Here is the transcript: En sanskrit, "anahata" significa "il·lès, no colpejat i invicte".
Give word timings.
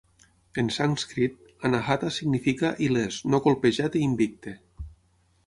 En 0.61 0.69
sanskrit, 0.77 1.35
"anahata" 1.69 2.09
significa 2.15 2.73
"il·lès, 2.87 3.21
no 3.35 3.43
colpejat 3.49 4.01
i 4.01 4.03
invicte". 4.09 4.57